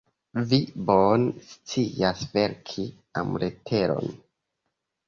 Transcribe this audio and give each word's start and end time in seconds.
Vi 0.53 0.57
bone 0.87 1.27
scias 1.49 2.25
verki 2.35 2.87
amleteron. 3.23 4.15